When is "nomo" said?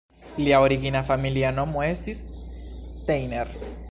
1.59-1.85